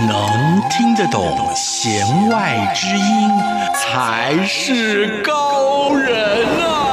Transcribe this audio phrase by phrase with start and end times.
[0.00, 3.30] 能听得懂弦外之音，
[3.74, 6.87] 才是高人呐！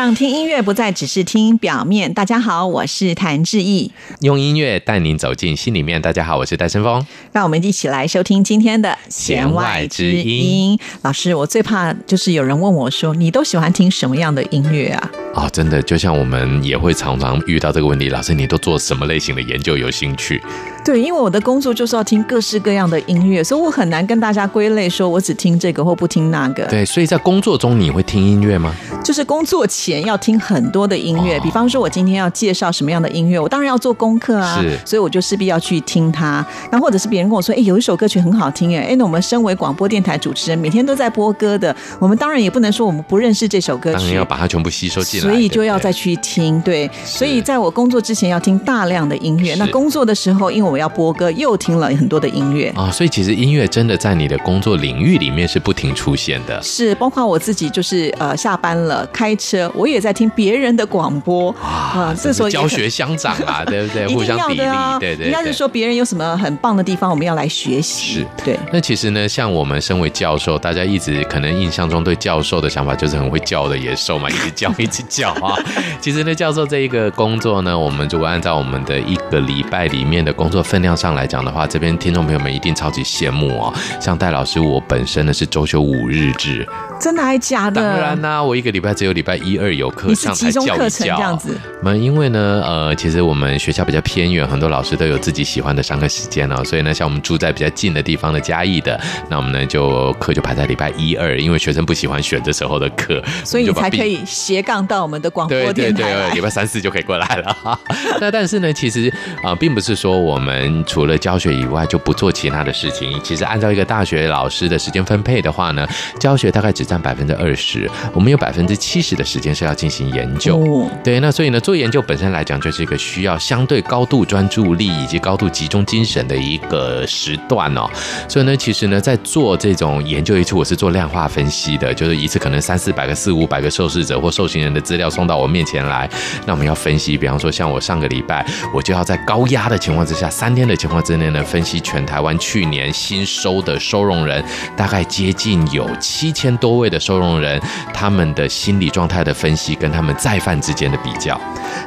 [0.00, 2.14] 让听音乐不再只是听表面。
[2.14, 3.92] 大家好，我是谭志毅，
[4.22, 6.00] 用音乐带您走进心里面。
[6.00, 7.06] 大家好，我是戴森峰。
[7.32, 10.22] 让我们一起来收听今天的弦外之音。
[10.22, 18.08] 之音老师，我最怕就是有人问我说：“你都喜欢听什么样的音乐啊？”啊、哦，真的，就像我们也会常常遇到这个问题。
[18.08, 19.76] 老师，你都做什么类型的研究？
[19.76, 20.40] 有兴趣？
[20.84, 26.64] 对，因为我的工作就是要听各式各样的音乐，所以我很难跟大家归类，说我只听这个或不听那个。
[26.66, 28.74] 对，所以在工作中你会听音乐吗？
[29.04, 36.44] 就是工作前要听很多的音乐，哦、比方说我今天要介绍什么样的音乐，我当然要做功课啊，是，所以我就势必要去听它。
[36.72, 46.60] 那或者是别人跟我说，哎，有一首歌曲很好听，哎，哎，那我们身为广播电台主持人，每天都在播歌的，我们当然也不能说我们不认识这首歌曲，当然要把它全部吸收进来，所以就要再去听。
[46.62, 51.56] 对，对，所以在我工作之前要听大量的音乐，那工作的时候，因为我要播歌又。
[51.60, 56.58] 听了很多的音乐啊、哦，所以其实音乐真的在你的工作领域里面是不停出现的。
[56.62, 62.16] 是，包括我自己，就是呃，下班了开车，我也在听别人的广播啊。
[62.18, 64.06] 这时候教学相长啊，对不对？
[64.14, 65.26] 互相砥砺，对对。
[65.26, 68.14] 应该是说别人有什么很棒的地方，我们要来学习。
[68.14, 68.58] 是，对。
[68.72, 75.54] 那其实呢，像我们身为教授，大家一直可能印象中对教授的想法就是很会叫的野兽嘛，一直叫，一直叫啊。
[76.00, 81.40] 其实呢，教授这一个工作呢，我们如果按照我们的一个礼拜里面的工作分量上来讲。
[81.44, 83.72] 的话，这边听众朋友们一定超级羡慕哦。
[83.98, 86.68] 像戴老师，我本身呢是周休五日制，
[87.00, 87.80] 真的还假的？
[87.80, 90.88] 当然啦、啊，我一个礼拜只有礼拜一二有课上台教一教。
[90.90, 91.56] 这样子。
[91.82, 96.62] 那因为呢，呃，其实我们学校比较偏远，很多老师都有自己喜欢的上课时间哦。
[96.62, 99.00] 所以呢，像我们住在比较近的地方的嘉义的，
[99.30, 106.02] 那我们呢就课就排在礼拜一二，因为学生不喜欢选这时候的课， 所以你才可以斜杠到我们的广播电台。
[106.02, 107.56] 对对对，礼拜三四就可以过来了。
[108.20, 109.08] 那但是呢，其实
[109.42, 110.49] 啊、呃，并不是说我们
[110.84, 113.16] 除了教教学以外就不做其他的事情。
[113.22, 115.86] 其实按照一个大学老师的时间分配的话呢，
[116.18, 120.58] 教学大概只占百分之二十，我们有百分之七十的时间是要进行研究。
[120.58, 120.90] 哦。
[121.04, 127.88] 对，那所以呢，做研究本身来讲就是一个需要相对高度专注力以及高度集中精神的一个时段哦。
[128.28, 136.10] 所以呢，其实呢，在做这种研究一次，我是做量化分析的，就是一次可能三四百个、四五百个受试者或受刑人的资料送到我面前来，
[136.44, 138.44] 那我们要分析，比方说像我上个礼拜，
[138.74, 144.42] 我就要在高压的情况之下，三天的情况之内呢，分析全台湾去年新收的收容人，
[144.74, 147.60] 大概接近有七千多位的收容人，
[147.92, 151.38] 他们的心理状态的分析跟他们再犯之间的比较。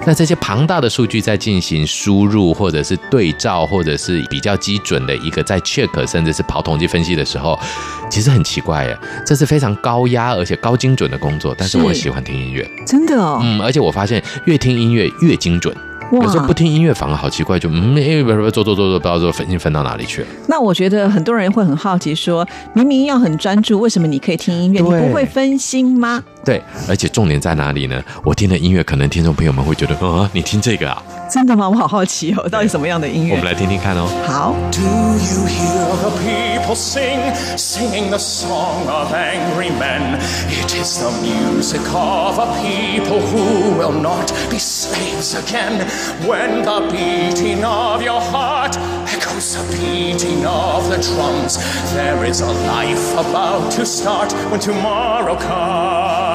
[0.05, 7.59] 那这些庞大的数据在进行输入，或者是对照，或者是比较基准的一个在 check，甚至是跑统计分析的时候，
[8.07, 11.55] 其实很奇怪耶，这是非常高压而且高精准的工作。
[11.57, 15.75] 但是我喜欢听音乐，真的哦，嗯，而且我发现越听音乐越精准。
[16.21, 20.27] 有时候不听音乐反而好奇怪，就嗯，哎，不不做做做做，不知道做分心分到哪里去了。
[20.47, 26.23] 那我觉得很多人会很好奇说，说明明要很专注，为什么你可以听音乐，你不会分心吗？
[26.45, 28.03] 对，而且重点在哪里呢？
[28.25, 31.01] 我听的音乐，可能听众朋友们会觉得，啊，你听这个啊？
[31.29, 31.69] 真的吗？
[31.69, 33.31] 我好好奇哦，到底什么样的音乐？
[33.31, 34.07] 我们来听听看哦。
[34.27, 34.53] 好。
[34.71, 40.19] Do you hear the people sing, singing the song of angry men?
[40.49, 45.87] It is the music of a people who will not be slaves again.
[46.27, 48.77] When the beating of your heart
[49.07, 51.57] echoes the beating of the drums,
[51.93, 56.32] there is a life about to start when tomorrow comes.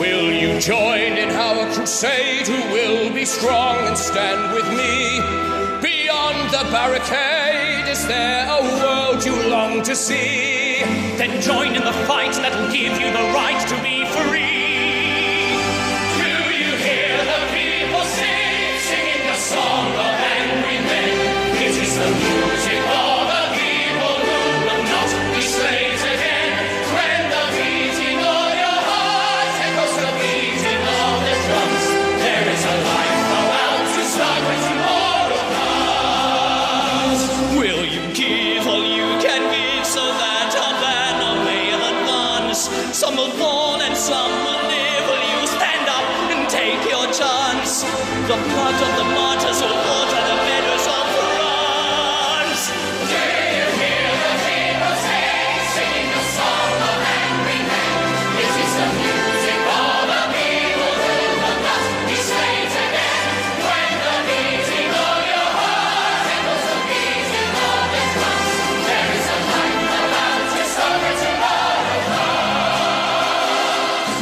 [0.00, 2.46] Will you join in our crusade?
[2.46, 5.20] Who will be strong and stand with me?
[5.82, 10.82] Beyond the barricade, is there a world you long to see?
[11.18, 14.49] Then join in the fight that'll give you the right to be free.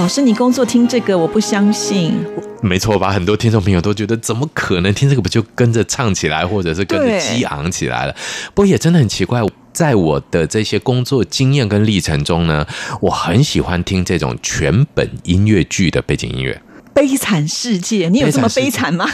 [0.08, 2.14] 师，你工作听这个，我不相信。
[2.62, 3.12] 没错吧？
[3.12, 8.12] 很多听众朋友都觉得，怎么可能听这个不就跟着唱起来，或者是跟着激昂起来了？
[8.55, 9.40] 不过也真的很奇怪，
[9.72, 12.66] 在我的这些工作经验跟历程中呢，
[13.00, 16.60] 我很喜欢听这种全本音乐剧的背景音乐。
[16.93, 19.06] 悲惨世界，你有这么悲惨吗？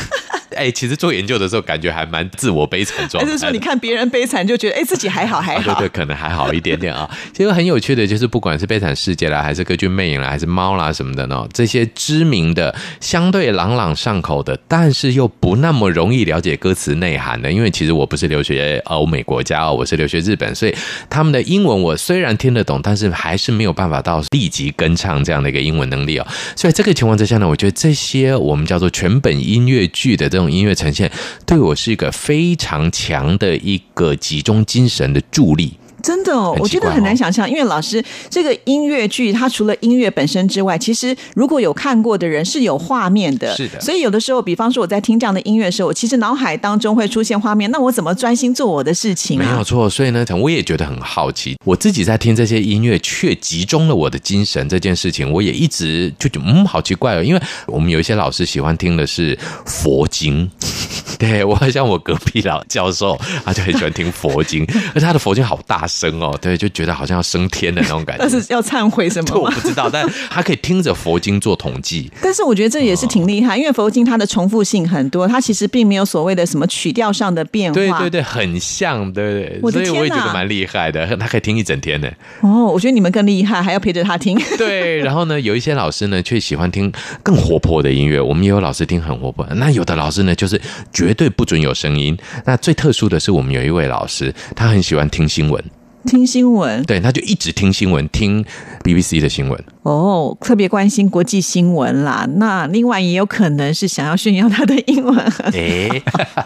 [0.55, 3.31] 哎、欸，其实做研究的时候，感觉还蛮自我悲惨状态。
[3.31, 5.73] 还是说，你看别人悲惨，就觉得哎、欸，自己还好还好？
[5.73, 7.09] 啊、对，对对，可能还好一点点啊。
[7.33, 17.51] 其实很有趣的就是，不管是《悲惨世界》啦，还是《歌剧魅影》啦，还是《猫》啦什么的呢，这些知名的、相对朗朗上口的，但是又不那么容易了解歌词内涵的。
[17.51, 20.75] 因为其实我不是留学欧美国家哦，我是留学日本，所以
[21.09, 26.27] 他们的英文我虽然听得懂，但是还是没有办法到立即跟唱这样的一个英文能力哦。
[26.57, 31.11] 所以这个情况之下呢，我觉得这些我们叫做全本音乐剧的这种音乐呈现。
[31.47, 35.75] 对我是一个非常强的一个集中精神的助力。
[36.05, 43.81] 真的哦，我觉得很难想象，因为老师这个音乐剧，它除了音乐本身之外，其实如果有看过的人是有画面的，是的。
[43.81, 49.47] 所以有的时候，比方说我在听这样的音乐的时候，我其实脑海当中会出现画面，那我怎么专心做我的事情啊？
[49.47, 51.57] 没有错，所以呢，我也觉得很好奇。
[51.65, 57.23] 我自己在听这些音乐，却集中了我的精神这件事情，我也一直就觉得嗯，好奇怪哦。
[57.23, 60.51] 因为我们有一些老师喜欢听的是佛经，
[61.19, 65.94] 对，我好像我隔壁老教授，他就很喜欢听佛经， 而且他的佛经好大声。
[65.95, 68.23] 生哦，对，就觉得好像要升天的那种感觉。
[68.27, 69.39] 但是要忏悔什么？
[69.39, 72.11] 我不知道，但他可以听着佛经做统计。
[72.21, 77.75] 但是我觉得这也是挺厉害，因为佛经它的重复性很多，它其实并没有所谓的什么曲调上的变化。
[77.79, 82.11] 对对对，很像，对所以我也觉得蛮厉害的，他可以听一整天呢。
[82.41, 84.37] 哦，我觉得你们更厉害，还要陪着他听。
[84.59, 86.93] 对，然后呢，有一些老师呢，却喜欢听
[87.23, 88.21] 更活泼的音乐。
[88.21, 90.61] 我们也有老师听很活泼，那有的老师呢，就是
[90.93, 92.17] 绝对不准有声音。
[92.45, 95.63] 那最特殊的是，我们有一位老师，他很喜欢听新闻。
[96.05, 98.45] 听新闻，对，他就一直听新闻，听
[98.83, 99.65] BBC 的新闻。
[99.83, 102.27] 哦，特别关心国际新闻啦。
[102.37, 105.17] 那另外也有可能是想要炫耀他的英文。
[105.53, 105.89] 哎，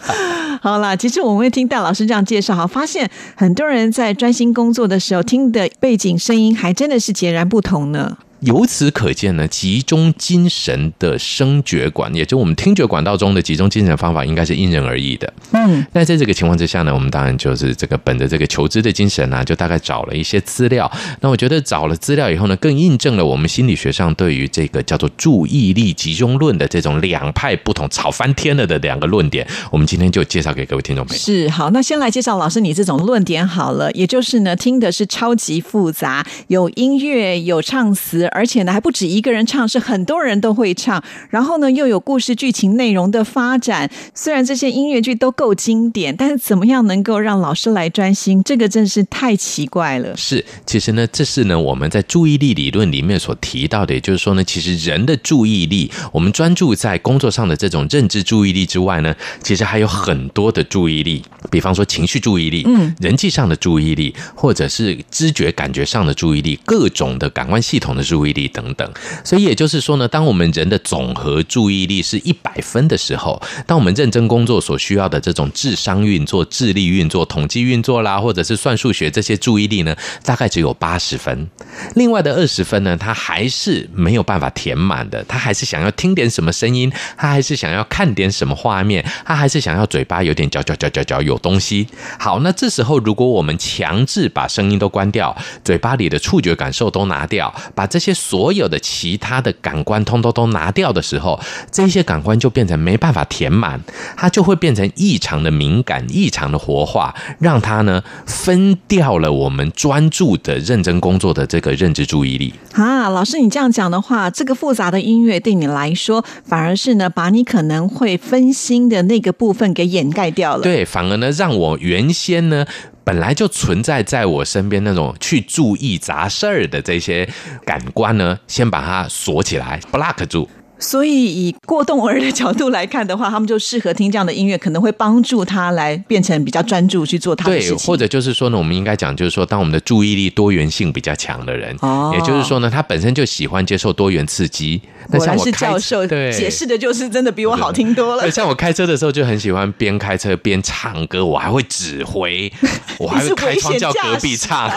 [0.62, 8.16] 好啦，其实我们会听戴老师这样介绍，哈，发现很多人在专心工作的时候听的背景声音，还真的是截然不同呢。
[8.40, 15.32] 由此可见呢，集中精神的声觉管，也就我们听觉管道中的集中精神方法，应该是因人而异的。
[15.52, 20.88] 嗯，那在这个情况之下呢，我们当然就是这个本着这个求知的精神呢、啊，就大概找了一些资料。
[21.20, 29.44] 那我觉得找了资料以后呢，更印证了我们心理学上对于这个叫做注意力集中论的这种两派不同、吵翻天了的两个论点。
[29.72, 31.20] 我们今天就介绍给各位听众朋友。
[31.20, 38.27] 是，好，那先来介绍老师你这种论点好了，也就是呢，听的是超级复杂，有音乐，有唱词。
[38.32, 41.02] 而且呢，还不止一个人唱，是很多人都会唱。
[41.30, 43.90] 然后呢，又有故事剧情内容的发展。
[44.14, 48.42] 虽然这些音乐剧都够经典，但是怎么样能够让老师来专心？
[48.42, 50.16] 这个真是太奇怪了。
[50.16, 68.17] 是，其实呢，这是呢我们在注意力理论里面所提到的，也就是说呢，其实人的注意力，我们专注在工作上的这种认知注意力之外呢，其实还有很多的注意力，比方说情绪注意力，嗯，人际上的注意力，或者是知觉感觉上的注意力，各种的感官系统的注意力。
[68.18, 68.92] 注意力等等，
[69.22, 81.48] 所以也就是说呢，当我们人的总和注意力是一百分的时候，当我们认真工作所需要的这种智商运作、智力运作、统计运作啦，或者是算数学这些注意力呢，大概只有八十分。
[81.94, 91.86] 另外的二十分呢，他还是没有办法填满的，他还是想要听点什么声音，他还是想要看点什么画面，他还是想要嘴巴有点嚼嚼嚼嚼嚼有东西。
[92.18, 98.07] 好，那这时候如果我们强制把声音都关掉，嘴巴里的触觉感受都拿掉，把这些。
[98.14, 101.38] 所有的其他的感官通通都拿掉的时候，
[101.70, 103.80] 这些感官就变成没办法填满，
[104.16, 112.54] 它就会变成异常的敏感、异常的活化，让它呢分掉了我们专注的认真工作的这个认知注意力。
[112.72, 120.62] 啊，老师，你这样讲的话，这个复杂的音乐对你来说，反而是呢把你可能会分心的那个部分给掩盖掉了。
[120.62, 122.66] 对，反而呢让我原先呢。
[123.08, 127.26] 本来就存在在我身边那种去注意杂事儿的这些
[127.64, 130.46] 感官呢，先把它锁起来，block 住。
[130.78, 137.76] 所以以过动儿的角度来看的话，他们就适合听这样的音乐，可能会帮助他来变成比较专注去做他的事情。
[137.78, 144.82] 对，或者就是说呢，我们应该讲，就是说，当我们的注意力多元性比较强的人，哦，也就是说呢，他本身就喜欢接受多元刺激。
[145.10, 148.30] 我是教授，对，解释的就是真的比我好听多了。
[148.30, 152.52] 像我开车的时候就很喜欢边开车边唱歌，我还会指挥，
[152.98, 154.70] 我还会 开窗叫隔壁唱，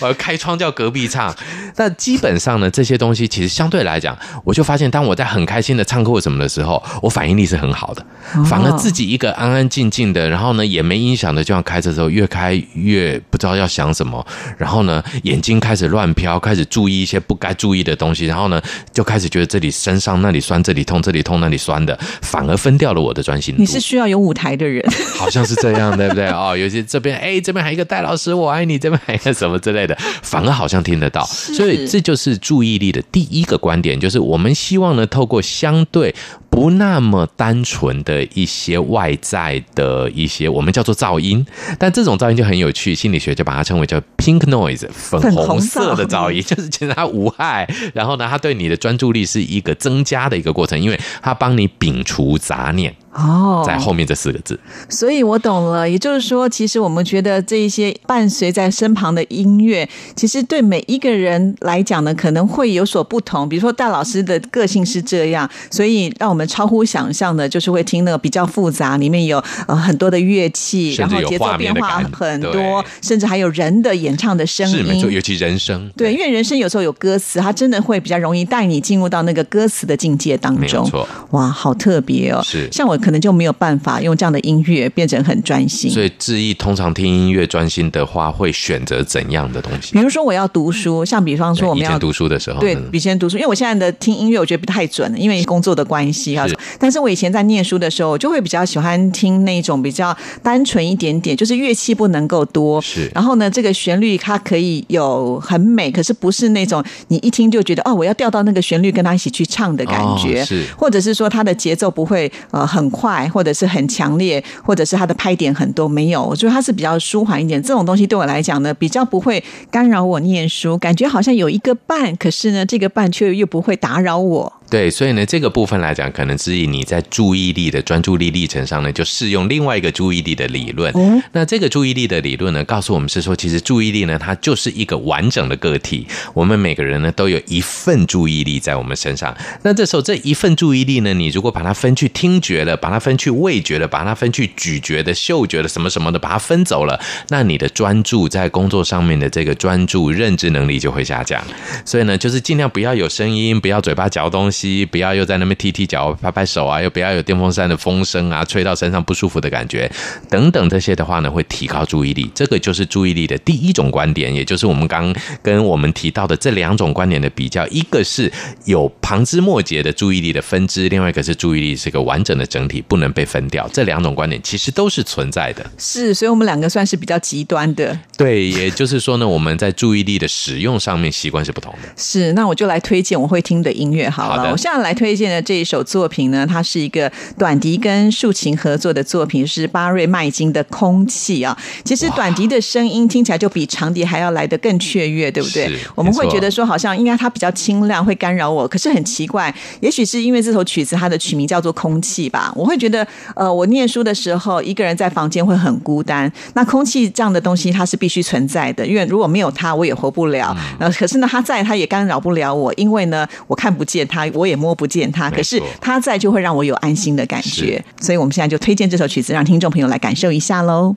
[0.00, 1.34] 我要开窗叫隔壁唱。
[1.76, 8.04] 那基本上呢，这些东西其实相对来讲，我就发现，当我在很开心的唱歌什么的时候，我反应力是很好的，
[8.46, 18.60] 反而自己一个安安静静的，然后呢也没音响的，就像开车的时候越开越不知道要想什么，然后呢眼睛开始乱飘，开始注意一些不该注意的东西，然后呢
[18.92, 23.54] 就开始觉得这里身上那里酸，这里痛，这里痛，那里酸的，反而分掉了我的专心。
[23.58, 24.84] 你是需要有舞台的人，
[25.16, 26.28] 好像是这样，对不对？
[26.32, 31.24] 哦，尤其这边，哎，这边还有一个戴老师，我爱你，这边还有一个什么之类的，反而好像听得到。
[31.24, 36.14] 所以这就是注意力的第一个观点，就是我们希望呢，透过相对。
[36.50, 41.46] 不那么单纯的一些外在的一些，我们叫做噪音，
[41.78, 52.94] 但这种噪音就很有趣，心理学就把它称为叫 pink noise，粉红色的噪音， 就是其实它无害，然后呢，它对你的专注力是一个增加的一个过程，因为它帮你摒除杂念。
[53.12, 55.88] 哦，在后面这四个字，所以我懂了。
[55.88, 63.48] 也就是说，其实我们觉得这一些伴随在身旁的音乐，其实对每一个人来讲呢，可能会有所不同。
[63.48, 74.76] 比如说，戴老师的个性是这样，所以让我们超乎想象的，就是会听那个比较复杂，里面有呃很多的乐器，然后节奏变化很多，甚至还有人的演唱的声音。
[74.76, 75.90] 是没错，尤其人声。
[75.96, 80.84] 对，因为人声有时候有歌词，它真的会比较容易带你进入到那个歌词的境界当中。
[80.84, 82.42] 没错，哇，好特别哦。
[82.44, 82.97] 是，像我。
[82.98, 85.90] 可能就没有办法用这样的音乐变成很专心。
[85.90, 89.92] 所以志毅通常听音乐专心的话，会选择怎样的东西？
[89.92, 96.46] 比如说我要读书，像比方说我们要读书的时候，对，以前读书，因为我现在的听音乐我觉得不太准，因为工作的关系啊。
[96.78, 102.80] 但是我以前在念书的时候，我就会比较喜欢听那种比较单纯一点点，就是乐器不能够多。
[102.80, 103.10] 是。
[103.14, 110.44] 然后呢，这个旋律它可以有很美，可是不是那种你一听就觉得哦，我要调到那个旋律跟他一起去唱的感觉。
[110.44, 110.64] 是。
[110.76, 113.88] 或者是说它的节奏不会呃很快，或者是很。
[113.88, 117.60] 强烈，或者是它的拍点很多，没有，我觉得它是比较舒缓一点。
[117.62, 124.52] 这种东西对我来讲呢，比较不会干扰我念书，感觉好像有一个伴，可是呢，这个伴却又不会打扰我。
[124.70, 130.92] 对，所以呢，这个部分来讲，可能是以你在注意力的专注力历程上呢，就适用另外一个注意力的理论。
[130.94, 136.06] 嗯，那这个注意力的理论呢，告诉我们是说，其实注意力呢，它就是一个完整的个体。
[136.34, 139.34] 我们每个人呢，都有一份注意力在我们身上。
[139.62, 151.42] 那这时候这一份注意力呢，你如果把它分去听觉了，把它分去味觉了，把它分去咀嚼的、嗅觉的什么什么的，把它分走了，那你的专注在工作上面的这个专注认知能力就会下降。
[151.86, 154.57] 所以呢，就是尽量不要有声音，不要嘴巴嚼东西。
[154.90, 159.90] 不要又在那边踢踢脚、拍拍手啊，又不要有电风扇的风声啊，吹到身上不舒服的感觉，
[160.28, 162.30] 等等这些的话呢，会提高注意力。
[162.34, 167.66] 这个就是注意力的第一种观点，也就是我们刚跟我们提到的这两种观点的比较。
[167.68, 168.32] 一个是
[168.64, 173.68] 有旁枝末节的注意力的分支，另外一个是注意力是个完整的整体，不能被分掉。
[173.72, 175.64] 这两种观点其实都是存在的。
[175.78, 177.98] 是，所以我们两个算是比较极端的。
[178.16, 181.88] 对，也就是说呢，我们在注意力的使用上面习惯是不同的。
[181.96, 184.42] 是，那我就来推荐我会听的音乐好了。
[184.42, 191.56] 好我现在来推荐的这一首作品呢，它是一个短笛跟竖琴合作的作品，是巴瑞麦金的《空气》啊。
[191.84, 195.70] 其实短笛的声音听起来就比长笛还要来得更雀跃，对不对？
[195.94, 198.66] 我们会觉得说，好像应该它比较清亮，会干扰我。
[198.66, 202.52] 可是很奇怪，也许是因为这首曲子它的曲名叫做《空气》吧。
[202.54, 206.30] 我会觉得，呃，我念书的时候一个人在房间会很孤单。
[206.54, 210.56] 那空气这样的东西，它是必须存在的，因为如果没有它，我也活不了。
[210.78, 214.78] 呃，可是呢，它在，它也干扰不了我，因为呢，我看不见它，我也摸。
[214.78, 220.94] 不见他，可是他在就会让我有安心的感觉，所以我们现在就推荐这首曲子，让听众朋友来感受一下喽。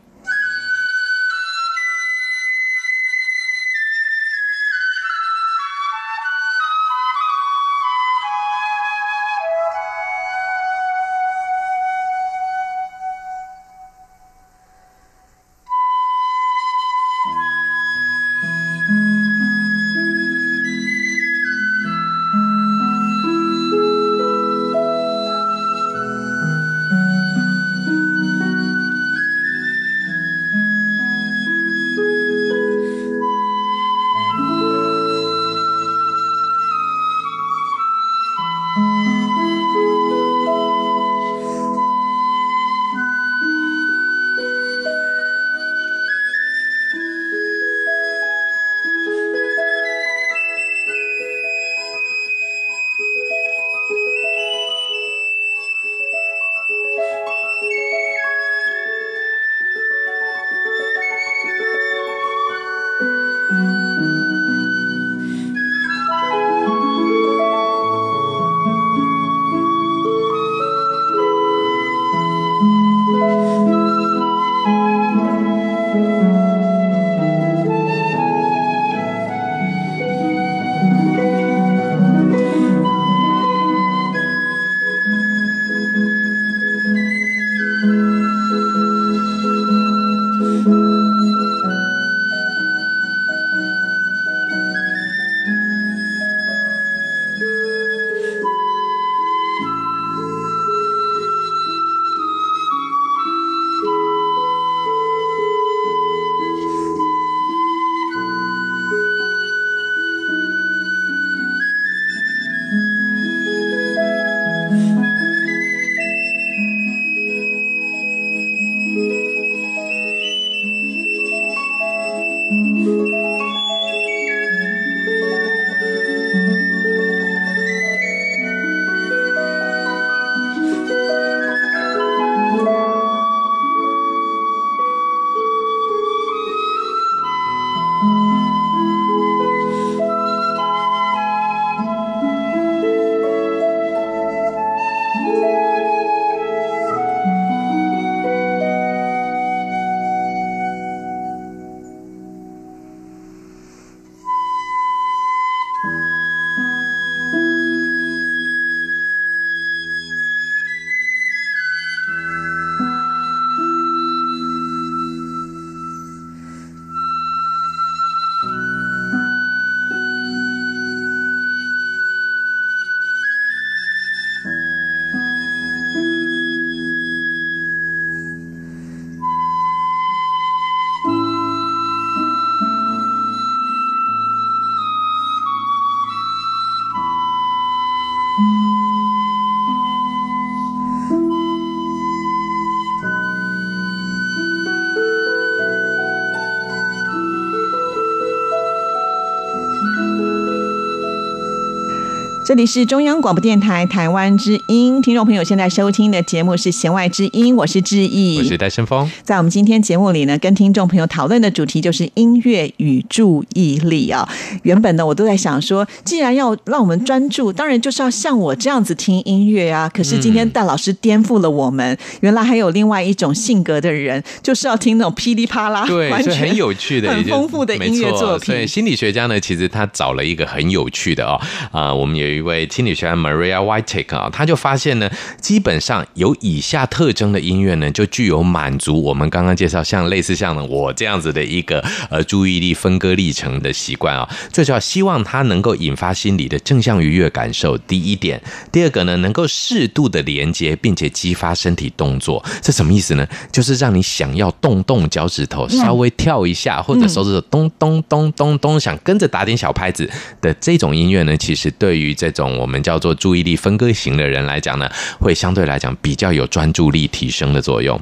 [202.43, 209.09] 这里是中央广播电台台湾之音，听众朋友现在收听的节目是《弦外之音》，我是志毅，我是戴胜峰。
[209.21, 214.27] 在我们今天节目里呢，跟听众朋友讨论的主题就是音乐与注意力啊。
[214.63, 219.87] 原本呢，我都在想说，既然要让我们专注，当然就是要像我这样子听音乐啊。
[219.93, 228.47] 可是今天戴老师颠覆了我们，嗯、原来还有另外一种性格的人，就是要听那种噼里啪啦，对， 完全很有趣的、很丰富的音乐作品。
[228.47, 231.39] 所以心理学家呢，其实他找了一个很有趣的哦，
[231.71, 232.30] 啊、呃，我们有。
[232.31, 244.27] 有一位心理学家 Maria Whittek 啊，他就发现呢，基本上有以下特征的音乐呢，就具有满足我们刚刚介绍像类似像呢我这样子的一个呃注意力分割历程的习惯啊。
[244.51, 248.41] 最主要希望它能够引发心理的正向愉悦感受，第一点。
[248.71, 252.43] 第二个呢，能够适度的连接，并且激发身体动作。
[252.61, 253.27] 这什么意思呢？
[253.51, 264.87] 就是让你想要动动脚趾头，稍微跳一下，或者手指头咚咚咚咚咚，想跟着打点小拍子的这种音乐呢，其实对于这种我们叫做注意力分割型的人来讲呢，
[265.19, 267.99] 会相对来讲比较有专注力提升的作用。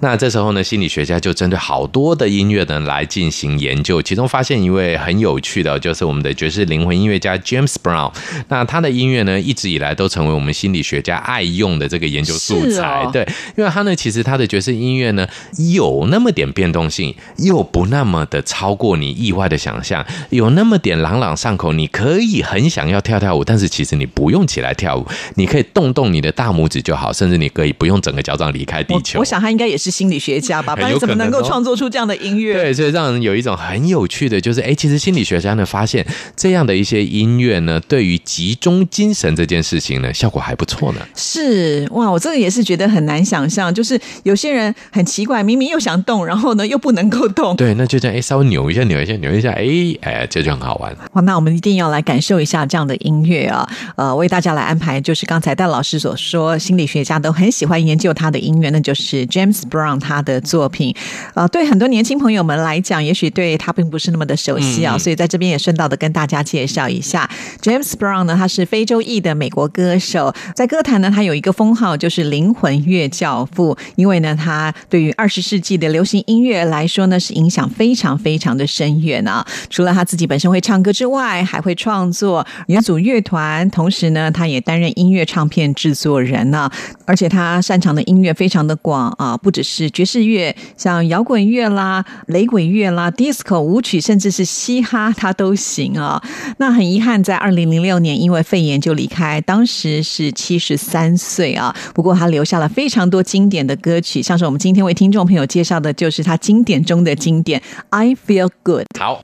[0.00, 8.12] 那这时候呢，心理学家就针对好多的音乐呢来进行研究，其中发现一位很有趣的，就是我们的爵士灵魂音乐家 James Brown。
[8.48, 13.08] 那他的音乐呢，一直以来都成为我们心理学家爱用的这个研究素材。
[13.10, 15.26] 对，因为他呢，其实他的爵士音乐呢，
[15.72, 23.61] 有那么点变动性，又不那么的超过你意外的想象，有那么点朗朗上口，你可以很想要跳跳舞，但是。
[23.62, 29.18] 是，其实你不用起来跳舞，你可以动动你的大拇指就好，甚至你可以不用整个脚掌离开地球。
[29.18, 32.54] 我，我想他应该也是心理学家吧，不然怎么能够创作出这样的音乐？
[32.54, 36.04] 对，所以让人有一种很有趣的，就是哎，其实心理学家呢发现
[36.36, 41.00] 这样的一些音乐呢，对于集中精神这件事情呢，效果还不错呢。
[41.14, 47.54] 是哇，我这个也是觉得很难想象，就是有些人很奇怪，明明又想动，然后呢又不能够动。
[47.56, 49.64] 对，那就这样哎，稍微扭一下，扭一下，扭一下，哎
[50.00, 50.96] 哎，这就很好玩。
[51.12, 53.46] 哇，那我们一定要来感受一下这样的音乐。
[53.52, 60.94] 啊，呃，为大家来安排，就是刚才戴老师所说，心理学家都很喜欢研究他的音乐，那就是 James Brown 他的作品。
[61.34, 67.28] 呃，对很多年轻朋友们来讲，也许对他并不是那么的熟悉啊，嗯、所以在这边也顺道的跟大家介绍一下
[67.60, 79.44] James Brown 呢，他是非洲裔的美国歌手，在歌坛呢，他有一个封号就是灵魂乐教父，因为呢，他对于二十世纪的流行音乐来说呢，是影响非常非常的深远啊。
[79.68, 83.41] 除了他自己本身会唱歌之外，还会创作元祖乐团。
[83.70, 86.70] 同时呢，他也担任音乐唱片制作人呢，
[87.06, 96.22] 而且他擅长的音乐非常的广啊，不只是爵士乐，像摇滚乐啦、雷鬼乐啦、disco 舞曲，甚至是嘻哈，他都行啊。
[96.58, 101.74] 那很遗憾，在二零零六年因为肺炎就离开，当时是七十三岁啊。
[101.94, 108.86] 不过他留下了非常多经典的歌曲，像是我们今天为听众朋友介绍的，就是他经典中的经典《I Feel Good》。
[109.00, 109.22] 好。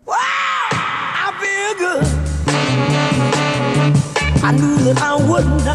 [4.49, 5.67] I knew that I wouldn't.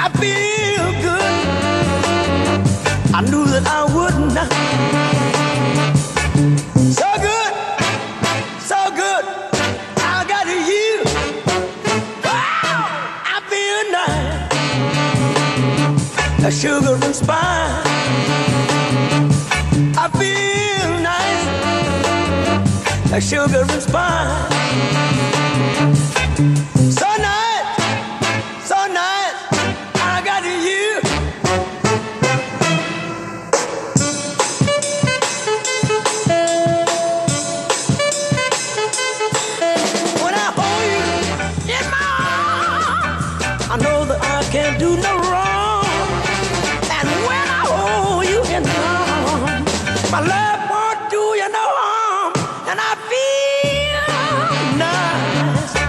[0.00, 1.34] I feel good.
[3.14, 4.38] I knew that I wouldn't.
[6.96, 7.52] So good,
[8.58, 9.24] so good.
[9.98, 11.04] I got you.
[12.24, 14.48] I feel nice.
[16.42, 17.84] A sugar and spice.
[19.94, 21.44] I feel nice.
[23.12, 24.55] A sugar and spice.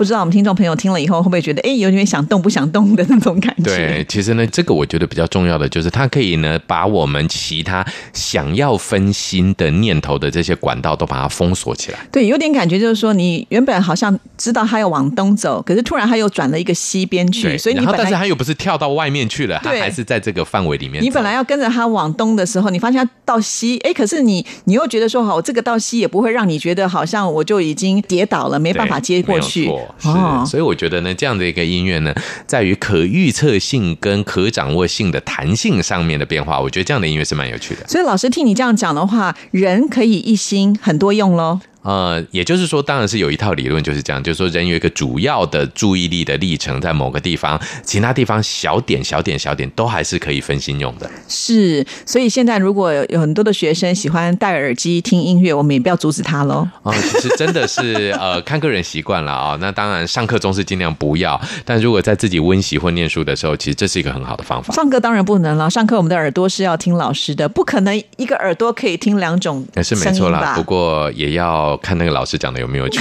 [0.00, 3.64] 不知道我们听众朋友听了以后会不会觉得，哎，有点想动不想动的那种感觉？
[3.64, 11.98] 对，其实呢，这个我觉得比较重要的就是，它可以呢把我们其他想要分心的念头的这些管道都把它封锁起来。
[12.10, 21.04] 对，有点感觉就是说，你原本好像知道它要往东走，可是突然它又转了一个西边去，所以你本来但是它又不是跳到外面去了，它对还是在这个范围里面。
[21.04, 29.70] 你本来要跟着它往东的时候，你发现它到西，哎，可是你你又觉得说，好，我这个到西也不会让你觉得好像我就已经跌倒了，没办法接过去。
[29.98, 30.08] 是，
[30.50, 32.14] 所以我觉得呢，这样的一个音乐呢，
[32.46, 37.86] 在于可预测性跟可掌握性的弹性上面的变化，我觉得这样的音乐是蛮有趣的。
[37.86, 41.60] 所以老师听你这样讲的话，人可以一心很多用喽。
[41.82, 51.10] 呃，也就是说，当然是有一套理论就是这样，就是说人有一个主要的注意力的历程在某个地方，其他地方小点、小点、小点都还是可以分心用的。
[51.28, 56.68] 是，所以现在如果有很多的学生喜欢戴耳机听音乐，我们也不要阻止他喽。
[56.82, 59.58] 啊、呃，其实真的是呃，看个人习惯了啊、哦。
[59.60, 64.74] 那当然，上课中是尽量不要，但如果在自己温习或念书的时候，其实这是一个很好的方法。
[64.74, 69.66] 上课当然不能了，上课我们的耳朵是要听老师的，不可能一个耳朵可以听两种。
[69.82, 72.60] 是没错啦，不过也要看那个老师讲的。
[72.60, 73.00] 有没有趣？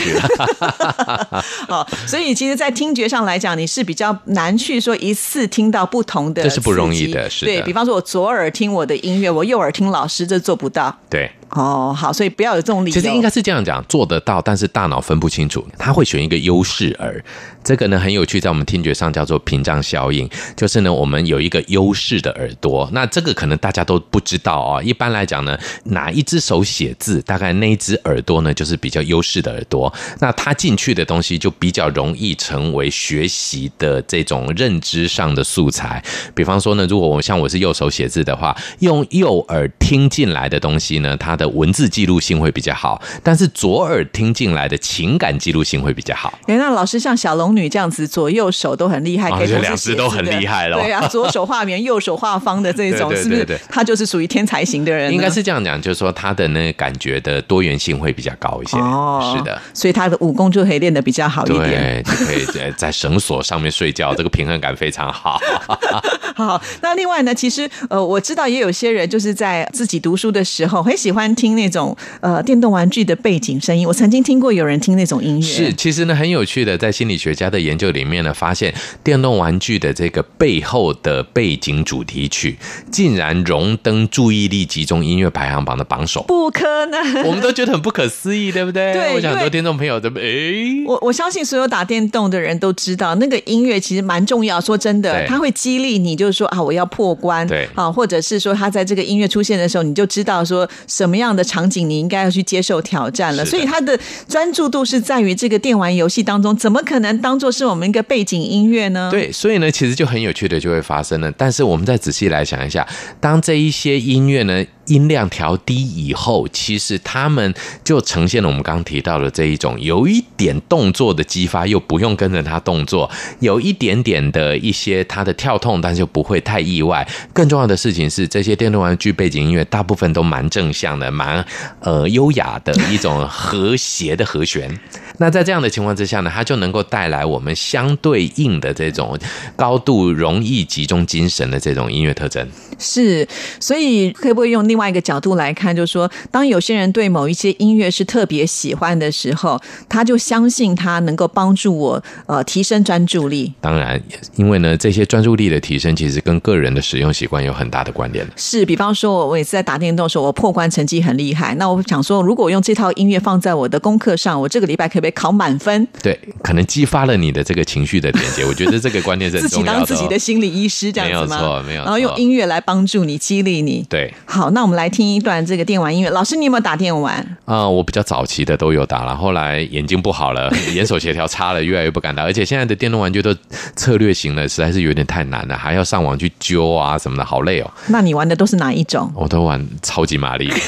[1.68, 7.30] 哦，所以其实，在听觉上来讲，你是比较难去说一次听到不同的，这是不容易的。
[7.30, 10.98] 是的，对，比方说，我左耳听我的音乐，我右耳听老师，这做不到。
[11.10, 11.30] 对。
[11.52, 12.94] 哦，好，所以不要有这种理由。
[12.94, 17.24] 其实应该是这样讲，做得到，但是大脑分不清楚，他会选一个优势耳。
[17.62, 22.90] 这个呢很有趣，在我们听觉上叫做屏障效应，就是呢我们有一个优势的耳朵。
[22.94, 24.82] 那这个可能大家都不知道啊。
[24.82, 29.94] 一般来讲呢，哪一只手写字，大概那一只耳朵呢就是比较优势的耳朵。
[30.20, 36.02] 那它进去的东西就比较容易成为学习的这种认知上的素材。
[36.34, 46.38] 比方说呢，如果我像我是右手写字的话，用右耳听进来的东西呢，它的文字记录性会比较好，但是左耳听进来的情感记录性会比较好。
[46.46, 50.78] 哎，那老师像小龙女这样子，左右手都很厉害，可以两只都很厉害了。
[50.82, 53.60] 对啊，左手画圆， 右手画方的这种，是不是？
[53.70, 55.12] 他就是属于天才型的人。
[55.14, 58.78] 应该是这样讲，就是说他的那个感觉的多元性会比较高一些。
[58.78, 62.04] 哦，是的，所以他的武功就可以练得比较好一点。
[62.04, 65.40] 对，就可以在在绳索上面睡觉，这个平衡感非常好。
[66.36, 73.88] 好，那另外呢，其实呃，我知道也有些人就是在自己读书的时候，很喜欢听那种呃电动玩具的背景声音。
[73.88, 82.58] 我曾经听过有人听那种音乐，是其实呢很有趣的，在心理学家的研究里面呢，发现电动玩具的这个背后的背景主题曲，
[82.92, 86.24] 竟然荣登注意力集中音乐排行榜的榜首。
[86.24, 88.94] 不可能，我们都觉得很不可思议，对不对？
[88.94, 94.60] 对，我想很多听众朋友都哎，我我相信所有打电动的人都知道，那个音乐其实蛮重要。
[94.60, 103.46] 说真的，它会激励你，就是说啊，我要破关，对啊，或者是说他在这个音乐出现的时候，你就知道说什么样的场景你应该要去接受挑战了。
[103.46, 109.10] 所以他的专注度是在于这个电玩游戏当中，怎么可能当做是我们一个背景音乐呢？
[109.12, 111.32] 对，所以呢，其实就很有趣的就会发生了。
[111.34, 112.88] 但是我们再仔细来想一下，
[113.20, 117.54] 当这一些音乐呢，音量调低以后，其实他们
[117.84, 127.08] 就呈现了我们刚刚提到的这一种有一点动作的激发，又不用跟着他动作，有一点点的一些他的跳动，但是又不会太意外。
[127.34, 131.46] 更重要的事情是，这些电动玩具背景音乐大部分都蛮正向的，蛮
[131.82, 134.80] 呃优雅的一种和谐的和弦。
[135.20, 139.18] 那在这样的情况之下呢，它就能够带来我们相对应的这种
[139.56, 142.48] 高度容易集中精神的这种音乐特征。
[142.78, 143.28] 是，
[143.60, 153.54] 所以可不可以用另外一个角度来看，就是说，当有些人对某一些音乐是特别喜欢的时候，他就相信他能够帮助我呃提升专注力。
[153.60, 154.02] 当然，
[154.38, 158.26] 因为呢，这些专注力的提升其实跟个人的使用习惯有很大的关联。
[158.38, 161.54] 是，比方说，我每次在打电动的时候，我破关成绩很厉害。
[161.56, 165.88] 那我想说，如果我用这套音乐放在我的功课上，我这个礼拜可不可以考满分？
[166.02, 168.46] 对，可能激发了你的这个情绪的连接。
[168.46, 169.86] 我觉得 这个观念是很重要的、哦。
[169.86, 171.38] 自己当自己的心理医师这样子吗？
[171.38, 171.86] 没有错，没有错。
[171.86, 173.86] 然后用音乐来帮助你，激励你。
[173.90, 176.10] 对，好，那我们来听一段这个电玩音乐。
[176.10, 177.16] 老师，你有没有打电玩？
[177.46, 182.24] 啊、呃，我比较早期的都有打了，后来眼睛不好了， 眼手协调差了，越来越不敢打。
[182.24, 183.36] 而且现在的电动玩具都
[183.76, 187.72] 策略型的，实在是有点太难了，还要上网去揪啊什么的，好累哦。
[187.88, 189.12] 那你玩的都是哪一种？
[189.16, 190.52] 我都玩超级玛丽。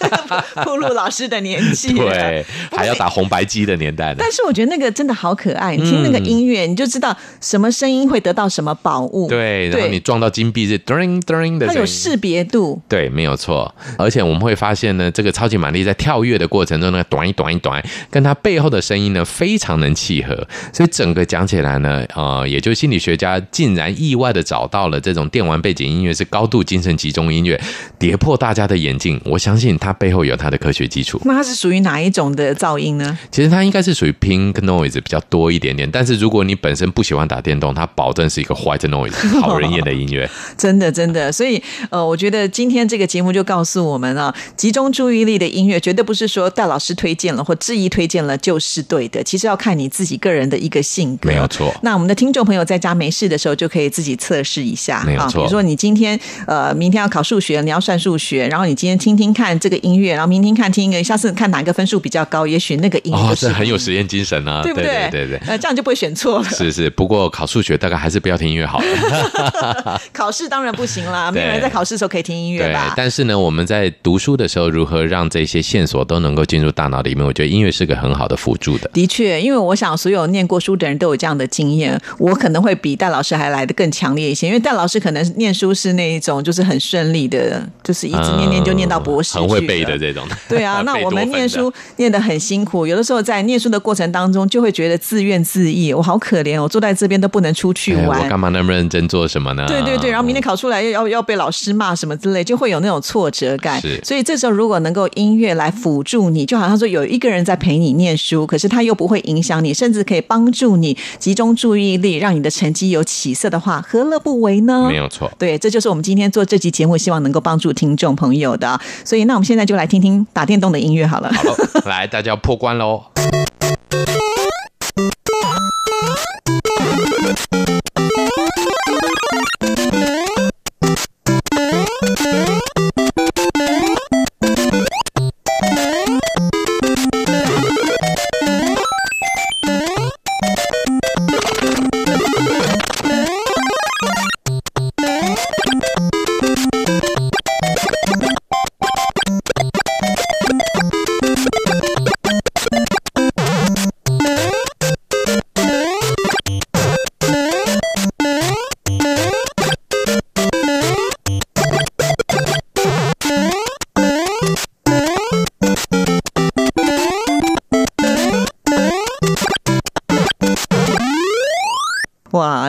[0.94, 4.16] 老师的年纪，对，还要打红白机的年代呢。
[4.18, 9.28] 但是我觉得那个真的好可爱，你听那个音乐，你就知道什么声音会得到什么宝物。
[9.28, 12.80] 对，然后你撞到金币是它有识别度。
[12.88, 13.72] 对，没有错。
[13.96, 20.34] 而且我们会发现呢，这个超级玛丽在跳跃的过程中呢，短一短一短，跟它背后的声音呢非常能契合。
[20.72, 27.60] 所以整个讲起来呢，呃，也就心理学家竟然意外的找到了这种电玩背景音乐是高度精神集中音乐，
[27.98, 29.20] 跌破大家的眼镜。
[29.24, 31.20] 我相信它背后有它的科学基础。
[31.24, 33.18] 那它是属于哪一种的噪音呢？
[33.32, 35.90] 其实它应该是属于 pink noise 比较多一点点。
[35.90, 40.30] 但是如果你本身不喜欢打电动，它保证是一个 white noise 好人厌的音乐。
[40.56, 49.22] 真的真的，所以呃，我觉得今天这个节目就告诉我们啊，集中注意力的音乐绝对不是说戴老师推荐了或质疑推荐了就是对的。
[49.24, 51.28] 其实要看你自己个人的一个性格。
[51.28, 51.74] 没有错。
[51.82, 55.02] 那我们的听众朋友在家没事的时候就可以自己测试一下。
[55.04, 55.40] 没有错。
[55.40, 64.86] 比如说你今天呃明天要考数学，你要算数学，然后你今天听听看这个音乐，然后明天看听一个，下次看哪个分数比较高，也许那个音乐是、哦、很有实验精神啊， 对不对？
[65.10, 65.48] 对对，对对。
[65.48, 66.44] 呃，这样就不会选错了。
[66.44, 70.00] 是是，不过考数学大概还是不要听音乐好了。
[70.12, 72.94] 考试当然不行啦，没有人在考试的时候可以听音乐吧？
[72.96, 77.24] 但是呢，我们在读书的时候，如何让这些线索都能够进入大脑里面？
[77.24, 78.90] 我觉得音乐是个很好的辅助的。
[78.92, 90.26] 的确，因为我想所有念过书的人都有这样的经验，我可能会比戴老师还来的更强烈一些，因为戴老师可能念书是那一种就是很顺利的，就是一直念念就念到博士，嗯，很会背的这种。
[90.48, 99.66] 对啊， 那我们念书念得很辛苦，有的时候在念书的过程当中就会觉得自怨自艾，我好可怜，我坐在这边都不能出去玩，哎、我干嘛那么认真做什么呢？
[99.66, 103.80] 对对对，然后明天考出来要要要被老师骂什么之类，就会有那种挫折感。
[103.80, 114.86] 是，所以这时候如果能够音乐来辅助你，就好像说有一个人在陪你念书，可是他又不会影响你，甚至可以帮助你集中注意力，让你的成绩有起色的话，何乐不为呢？
[114.88, 118.78] 没有错，对，这就是我们今天做这集节目希望能够帮助听众朋友的。
[119.04, 121.30] 所以那我们现在那就来听听打电动的音乐好了。
[121.30, 123.04] 好了，来大家要破关喽。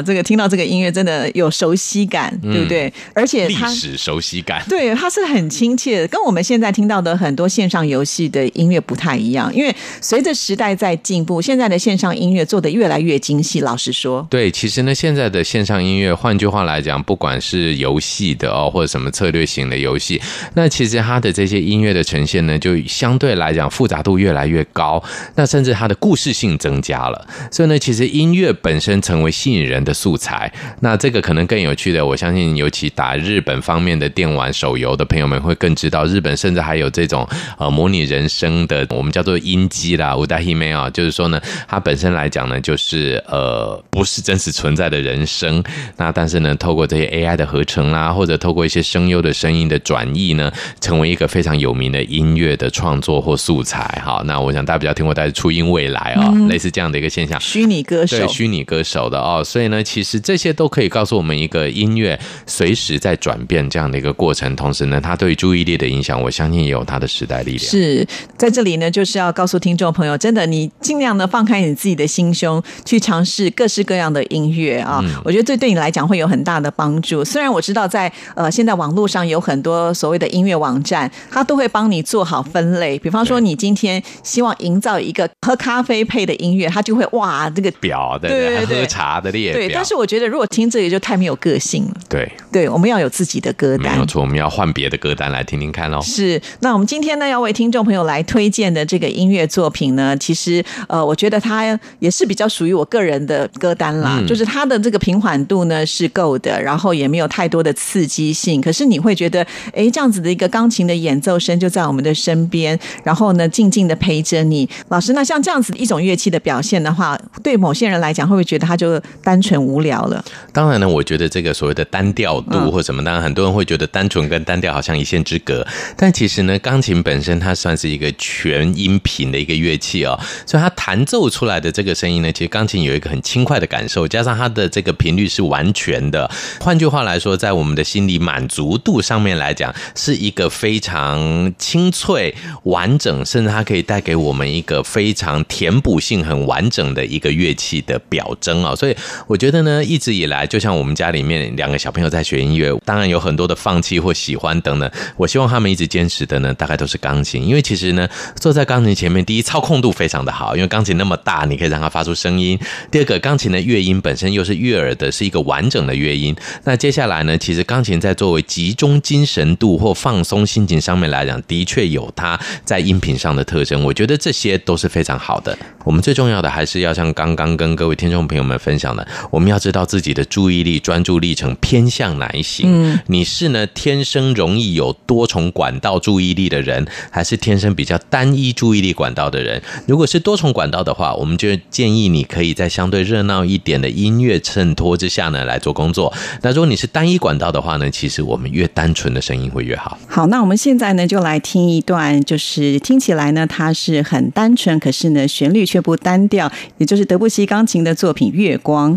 [0.01, 2.91] 哇，这个听到这个音乐真的有熟悉感，嗯、对不对？
[3.13, 9.53] 而且它历史熟悉感，对，它是很亲切的，跟我们现在听到的很多线上游戏的音乐不太一样。
[9.53, 13.61] 因为随着时代在进步，现在的线上音乐做的越来越精细。
[13.61, 20.19] 老实说，对，其实呢，现在的线上音乐，换句话来讲，不管是游戏的哦，或者什么策略型的游戏，
[20.55, 25.03] 那其实它的这些音乐的呈现呢，就相对来讲复杂度越来越高，
[25.35, 27.27] 那甚至它的故事性增加了。
[27.51, 37.27] 所以呢，其实音乐本身成为吸引人的素材，那这个可能更有趣的，我相信，尤其打日本方面的电玩手游的朋友们会更知道，日本甚至还有这种
[37.57, 45.63] 呃模拟人生的，我们叫做音机啦，五代 hime 啊，就是说呢，它本身来讲呢，就是呃不是真实存在的人生，
[45.97, 54.01] 那但是呢，透过这些 AI 的合成啦，或者透过一些声优的声音的转译呢，成为一个非常有名的音乐的创作或素材。
[54.03, 54.21] 哈。
[54.25, 59.80] 那我想大家比较听过，大家初音未来啊，嗯、类似这样的一个现象，虚拟歌手，对，虚拟歌手的哦，所以呢。
[59.83, 67.63] 其实这些都可以告诉我们，一个音乐随时在转变这样的一个过程，同时呢，它对注意力的影响，我相信也有它的时代力量。
[67.63, 68.05] 是
[68.37, 74.99] 在这里呢，就是要告诉听众朋友，真的，你尽量的放开你自己的心胸，去尝试各式各样的音乐啊！
[75.03, 77.23] 嗯、我觉得这对你来讲会有很大的帮助。
[77.23, 82.97] 虽然我知道在呃现在网络上有很多所谓的音乐网站，它都会帮你做好分类。
[82.99, 89.70] 比方说，你今天希望营造一个喝咖啡配的音乐，它就会哇这个表的对对对喝茶的列表。
[89.73, 91.91] 但是我觉得，如果听这个就太没有个性了。
[92.09, 93.93] 对，对，我们要有自己的歌单。
[93.93, 95.99] 没有错，我们要换别的歌单来听听看哦。
[96.01, 104.17] 是，那我们今天呢，要为听众朋友来推荐的这个音乐作品呢，其实呃，我觉得它也是比较属于我个人的歌单啦。
[104.19, 108.61] 嗯、就是它的这个平缓度呢是够的，然后也没有太多的刺激性。
[108.61, 109.41] 可是你会觉得，
[109.73, 114.69] 哎，这样子的一个钢琴的演奏声就在我们的身边，然后呢，静静的陪着你。
[114.89, 120.23] 老师，那像这样子一种乐器的表现的话，对某些人来讲，会不会觉得它就单单纯无聊了。
[120.51, 125.65] 当然呢，我觉得这个所谓的单调度或什么，当然很多人会觉得单纯跟单调好像一线之隔。
[125.95, 136.29] 但其实呢，钢琴本身它算是一个全音频的一个乐器哦，所以它弹奏出来的这个声音呢，其实钢琴有一个很轻快的感受，加上它的这个频率是完全的。
[136.59, 148.75] 换句话来说，在我们的心理满足度上面来讲，是一个非常清脆、完整，甚至它可以带给我们一个非常填补性很完整的一个乐器的表征啊。
[148.75, 148.95] 所以
[149.27, 154.89] 我觉得呢，一直以来，就像我们家里面两个小朋友在学音乐，当然有很多的放弃或喜欢等等。
[155.17, 162.57] 我希望他们一直坚持的呢，大概都是钢琴，因为其实呢，坐在钢琴前面，第一操控度非常的好，因为钢琴那么大，你可以让它发出声音；
[162.89, 166.35] 第二个，钢琴的乐音本身又是悦耳的，是一个完整的乐音。
[166.63, 173.83] 那接下来呢，其实钢琴在作为集中精神度或放松心情上面来讲，的确有它在音频上的特征。
[173.83, 175.57] 我觉得这些都是非常好的。
[175.83, 182.65] 我们最重要的还是要像刚刚跟各位听众朋友们分享的，我们要知道自己的注意力专注力程偏向哪一型。
[182.67, 189.61] 嗯，你是呢天生容易有多重管道注意力的人，还是天生比较单一注意力管道的人？
[189.87, 196.13] 如果是多重管道的话，我们就建议你可以在相对热闹一点的音乐衬托之下呢来做工作。
[196.41, 199.97] 那如果你是单一管道的话呢，其实我们越单纯的声音会越好。
[200.07, 208.93] 好，那我们现在呢就来听一段，就是听起来呢它是很单纯，可是呢旋律却不单调，也就是德布西钢琴的作品《月光》。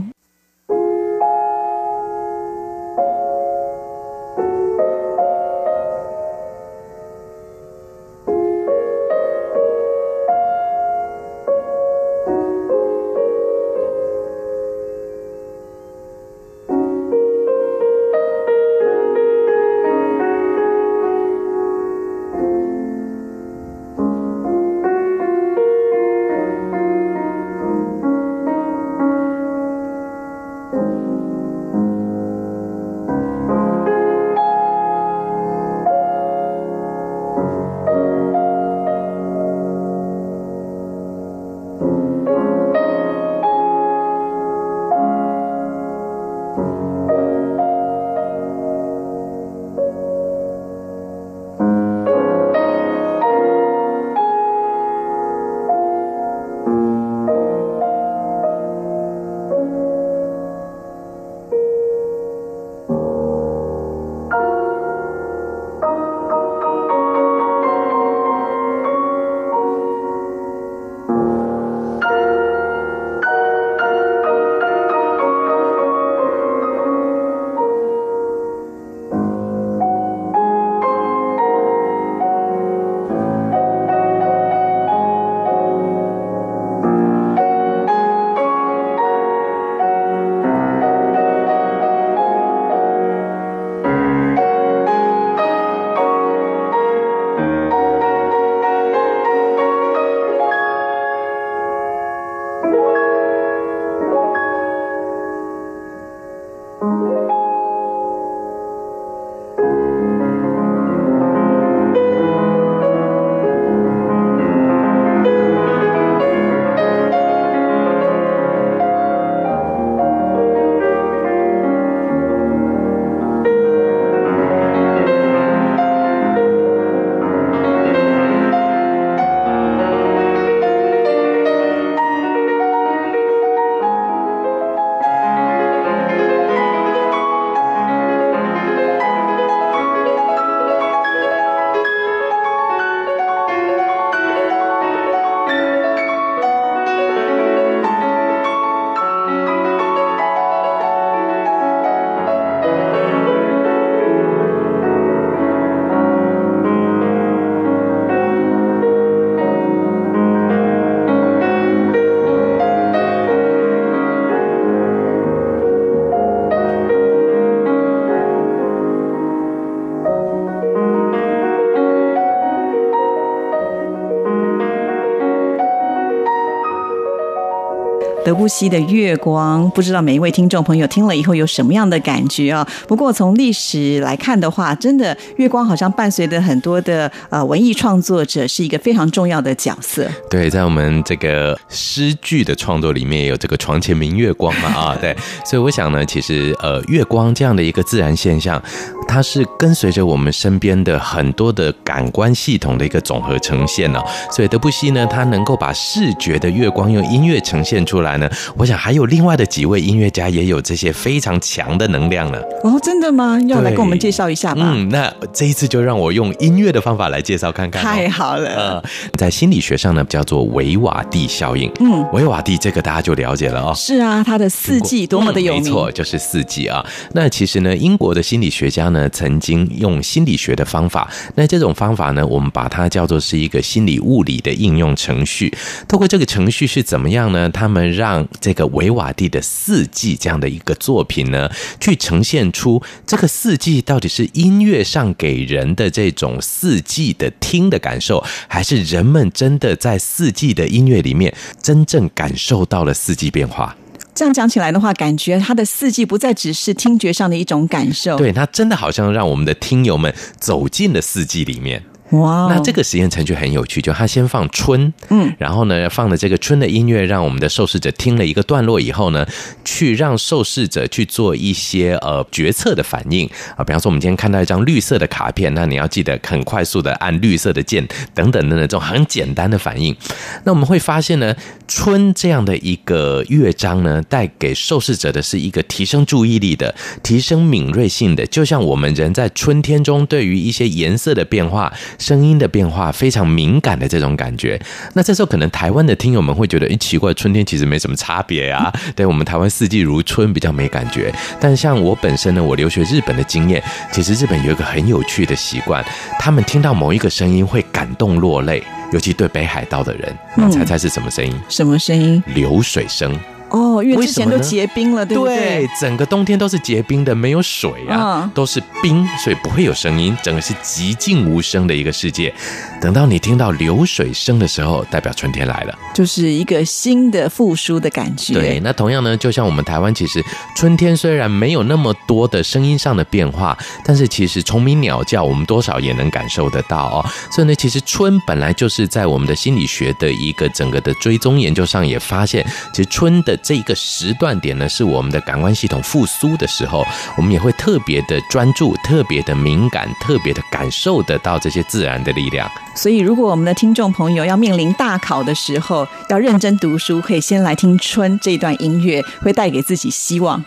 [178.25, 182.67] 德布西的月光，不知道每一位听众朋友听了以后有什么样的感觉啊？
[182.89, 190.09] 不过从历史来看的话，真的月光好像伴随着很多的呃文艺创作者，是一个非常重要的角色。
[190.31, 195.15] 对，在我们这个诗句的创作里面，也有这个床前明月光嘛啊， 对，
[195.45, 198.61] 所以我想呢，其实呃月光这样的一个自然现象，
[199.07, 204.03] 它是跟随着我们身边的很多的感官系统的一个总和呈现哦。
[204.31, 208.29] 所以德布西呢，他能够把视觉的月光用音乐呈现出来呢。
[208.57, 212.41] 我想还有另外的几位音乐家也有这些非常强的能量呢。
[212.63, 213.39] 哦，真的吗？
[213.47, 214.73] 要来跟我们介绍一下吗。
[214.75, 217.83] 嗯，那这一次就让我用音乐的方法来介绍看看。
[217.83, 218.49] 太好了。
[218.49, 218.83] 呃，
[219.15, 221.71] 在心理学上呢，叫做维瓦蒂效应。
[221.81, 223.73] 嗯，维瓦蒂这个大家就了解了哦。
[223.75, 225.63] 是啊，他的四季多么的有名。
[225.63, 226.85] 嗯，没错，就是四季啊。
[227.13, 235.53] 那其实呢，英国的心理学家呢，曾经用心理学的方法，那这种方法呢，我们把它叫做是一个心理物理的应用程序。
[235.89, 237.49] 透过这个程序是怎么样呢？
[237.51, 238.04] 他们让
[238.41, 241.49] 这个维瓦蒂的四季这样的一个作品呢，
[241.81, 253.75] 去呈现出这个四季到底是音乐上给人的这种四季的听的感受，还是人们真的在四季的音乐里面真正感受到了四季变化？
[254.15, 261.83] 这样讲起来的话，感觉它的四季不再只是听觉上的一种感受，对，它真的好像让我们的听友们走进了四季里面。
[262.21, 269.27] 哇，那这个实验程序很有趣，就他先放春，嗯，然后呢，放了这个春的音乐，让我们的受试者听了一个段落以后呢，
[269.65, 279.97] 去让受试者去做一些呃决策的反应啊，比方说我们今天看到一张绿色的卡片，那你要记得很快速的按绿色的键等等等等这种很简单的反应。
[280.45, 281.35] 那我们会发现呢，
[281.67, 291.73] 春这样的一个乐章呢，带给受试者的是一个提升注意力的、提升敏锐性的，就像我们人在春天中对于一些颜色的变化。
[292.05, 294.61] 声音的变化非常敏感的这种感觉，
[294.93, 298.71] 那这时候可能台湾的听友们会觉得，诶，奇怪，春天其实没什么差别啊。
[298.95, 305.83] 对，我们台湾四季如春比较没感觉，但像我本身呢，我留学日本的经验，其实日本有一个很有趣的习惯，
[306.19, 311.33] 他们听到某一个声音会感动落泪，尤其对北海道的人，那猜猜是什么声音？
[311.35, 312.23] 嗯，什么声音？
[312.35, 313.19] 流水声。
[313.51, 315.37] 哦，因为之前都结冰了，对不对？
[315.37, 322.35] 对，整个冬天都是结冰的，没有水啊，嗯、都是冰，所以不会有声音，整个是寂静无声的一个世界。
[322.81, 328.35] 等到你听到流水声的时候，代表春天来了，就是一个新的复苏的感觉。
[328.35, 330.25] 对，那同样呢，就像我们台湾，其实
[330.57, 337.07] 春天虽然没有那么多的声音上的变化，但是其实虫鸣鸟叫，我们多少也能感受得到哦。
[337.31, 343.34] 所以呢，其实春本来就是在我们的心理学的一个整个的追踪研究上也发现，其实春的。
[343.39, 346.85] 这一个时段点呢，是我们的感官系统复苏的时候，
[347.17, 352.51] 我们也会特别的专注、特别的敏感、特别的感受得到这些自然的力量。
[352.75, 360.45] 所以，如果我们的听众朋友要面临大考的时候，要认真读书，可以先来听《春》这段音乐，会带给自己希望。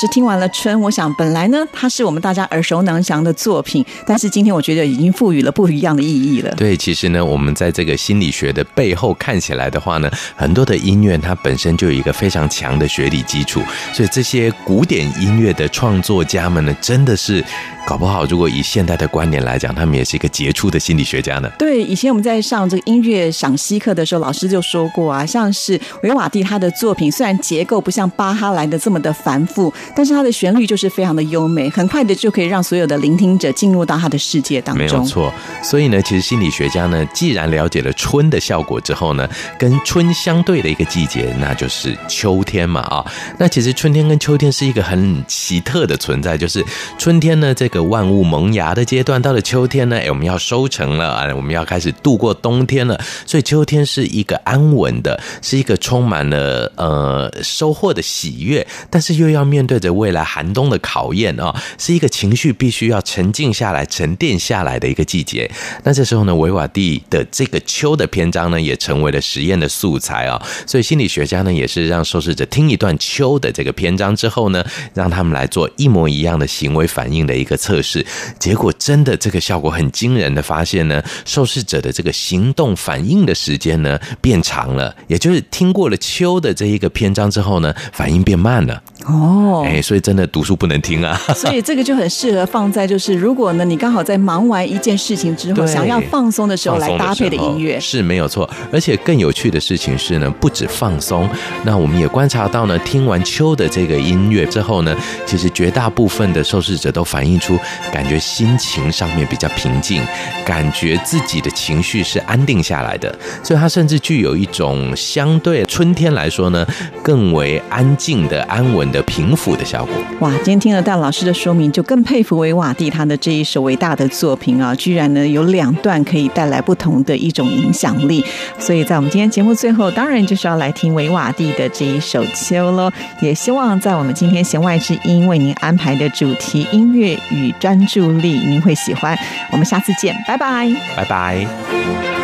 [0.00, 6.50] 师听完了《春》，我想本来呢，它是我们大家耳熟能详的作品，但是今天我觉得已经赋予了不一样的意义了。
[6.56, 13.60] 对，其实呢，我们在这个心理学的背后看起来的话呢，很多的音乐它本身就有一个非常强的学理基础，
[13.92, 17.44] 所以这些古典音乐的创作家们呢，真的是。
[17.86, 21.50] 搞不好，如果以现代的观点来讲，他们也是一个杰出的心理学家呢。
[21.58, 34.86] 对，以前我们在上这个音乐赏析课的时候，老师就说过啊，像是维瓦蒂他的作品，虽然结构不像巴哈来的这么的繁复，但是它的旋律就是非常的优美，很快的就可以让所有的聆听者进入到他的世界当中。
[34.86, 35.30] 没有错。
[35.62, 39.28] 所以呢，其实心理学家呢，既然了解了春的效果之后呢，
[39.58, 43.04] 跟春相对的一个季节，那就是秋天嘛啊。
[43.36, 46.64] 那其实春天跟秋天是一个很奇特的存在，就是
[46.96, 47.80] 春天呢，这个。
[47.90, 52.96] 万物萌芽的阶段，到了秋天呢，哎，我们要收成了啊，我们要开始度过冬天了。
[53.26, 65.50] 所以秋天是一个安稳的，是一个充满了呃收获的喜悦，但是又要面对着未来寒冬的考验啊、是一个情绪必须要沉静下来、沉淀下来的一个季节。
[65.82, 74.62] 那这时候呢，维瓦蒂的这个秋的篇章呢，也成为了实验的素材啊、所以心理学家呢，也是让受试者听一段秋的这个篇章之后呢，
[74.92, 78.04] 让他们来做一模一样的行为反应的一个测试。
[78.38, 88.82] 结果真的这个效果很惊人的发现呢，受试者的这个行动反应的时间呢变长了，也就是听过了秋的这一个篇章之后呢，反应变慢了。
[89.06, 91.14] 哦，哎，所以真的读书不能听啊。
[91.34, 98.48] 所以这个就很适合放在就是如果呢你刚好在忙完一件事情之后，想要放松的时候来搭配的音乐是没有错。
[98.72, 101.28] 而且更有趣的事情是呢，不止放松，
[101.64, 104.96] 那我们也观察到呢，听完秋的这个音乐之后呢，
[105.26, 107.58] 其实绝大部分的受试者都反映出
[107.92, 110.02] 感觉心情上面比较平静，
[110.44, 113.14] 感觉自己的情绪是安定下来的。
[113.42, 116.66] 所以它甚至具有一种相对春天来说呢，
[117.02, 119.94] 更为安静的、安稳的、平抚的效果。
[120.18, 124.74] 哇，今天听了戴老师的说明，就更佩服维瓦蒂他的这一首伟大的作品啊！
[124.74, 128.24] 居然呢有两段可以带来不同的一种影响力。
[128.58, 132.90] 所以在我们今天节目最后，当然就是要来听维瓦蒂的这一首《秋》喽。
[133.20, 139.16] 也希望在我们今天弦外之音为您安排的主题音乐与专注力，您会喜欢。
[139.52, 142.19] 我们下次见，拜拜，拜拜。